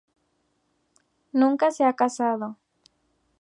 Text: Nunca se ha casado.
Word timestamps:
Nunca 1.31 1.69
se 1.69 1.83
ha 1.83 1.93
casado. 1.93 2.57